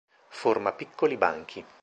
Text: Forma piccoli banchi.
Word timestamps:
Forma 0.29 0.71
piccoli 0.71 1.15
banchi. 1.15 1.63